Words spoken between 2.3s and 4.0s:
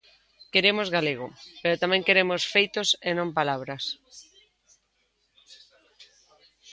feitos e non palabras.